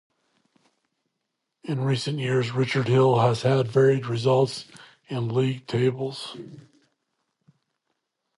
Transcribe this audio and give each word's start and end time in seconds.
In 1.63 1.79
recent 1.83 2.17
years 2.17 2.53
Richard 2.53 2.87
Hill 2.87 3.19
has 3.19 3.43
had 3.43 3.67
varied 3.67 4.07
results 4.07 4.65
in 5.09 5.27
League 5.29 5.67
Tables. 5.67 6.35